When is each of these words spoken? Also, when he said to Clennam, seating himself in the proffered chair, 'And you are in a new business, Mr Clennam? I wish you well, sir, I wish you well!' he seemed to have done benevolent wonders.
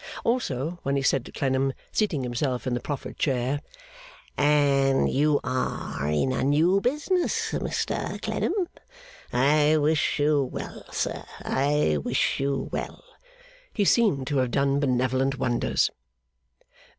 Also, 0.23 0.79
when 0.81 0.95
he 0.95 1.03
said 1.03 1.23
to 1.25 1.31
Clennam, 1.31 1.73
seating 1.91 2.23
himself 2.23 2.65
in 2.65 2.73
the 2.73 2.79
proffered 2.79 3.19
chair, 3.19 3.61
'And 4.35 5.07
you 5.11 5.39
are 5.43 6.07
in 6.09 6.31
a 6.33 6.43
new 6.43 6.81
business, 6.81 7.51
Mr 7.51 8.19
Clennam? 8.19 8.67
I 9.31 9.77
wish 9.77 10.17
you 10.17 10.43
well, 10.43 10.91
sir, 10.91 11.23
I 11.43 11.97
wish 12.03 12.39
you 12.39 12.67
well!' 12.71 13.03
he 13.75 13.85
seemed 13.85 14.25
to 14.29 14.37
have 14.37 14.49
done 14.49 14.79
benevolent 14.79 15.37
wonders. 15.37 15.91